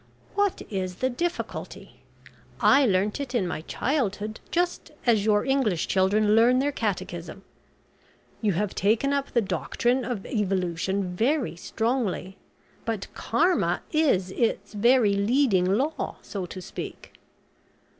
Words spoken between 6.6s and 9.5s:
catechism. You have taken up the